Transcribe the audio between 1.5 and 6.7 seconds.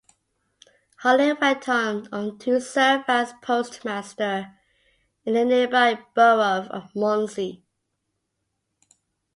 on to serve as postmaster in the nearby borough